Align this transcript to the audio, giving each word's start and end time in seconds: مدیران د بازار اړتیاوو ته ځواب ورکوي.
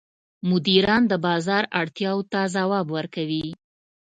مدیران 0.49 1.01
د 1.07 1.13
بازار 1.25 1.63
اړتیاوو 1.81 2.27
ته 2.31 2.39
ځواب 2.55 2.87
ورکوي. 2.97 3.47